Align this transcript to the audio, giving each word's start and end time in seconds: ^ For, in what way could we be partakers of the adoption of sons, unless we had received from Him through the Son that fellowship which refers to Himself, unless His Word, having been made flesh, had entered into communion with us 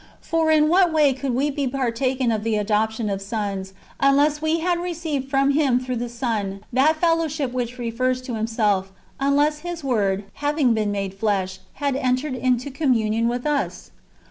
^ 0.01 0.03
For, 0.19 0.49
in 0.49 0.67
what 0.67 0.91
way 0.91 1.13
could 1.13 1.35
we 1.35 1.51
be 1.51 1.67
partakers 1.67 2.33
of 2.33 2.43
the 2.43 2.55
adoption 2.57 3.07
of 3.07 3.21
sons, 3.21 3.71
unless 3.99 4.41
we 4.41 4.61
had 4.61 4.79
received 4.79 5.29
from 5.29 5.51
Him 5.51 5.79
through 5.79 5.97
the 5.97 6.09
Son 6.09 6.61
that 6.73 6.95
fellowship 6.95 7.53
which 7.53 7.77
refers 7.77 8.19
to 8.23 8.33
Himself, 8.33 8.91
unless 9.19 9.59
His 9.59 9.83
Word, 9.83 10.23
having 10.41 10.73
been 10.73 10.89
made 10.91 11.13
flesh, 11.13 11.59
had 11.73 11.95
entered 11.95 12.33
into 12.33 12.71
communion 12.71 13.27
with 13.27 13.45
us 13.45 13.91